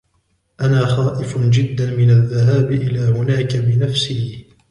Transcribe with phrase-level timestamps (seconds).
[0.61, 4.45] أنا خائف جداً من الذهاب إلى هناك بنفسي.